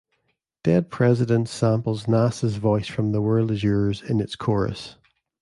[0.63, 4.95] "Dead Presidents" samples Nas' voice from "The World Is Yours" in its chorus.